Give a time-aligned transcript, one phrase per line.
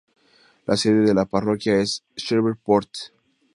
[0.65, 2.89] La sede de la parroquia es Shreveport.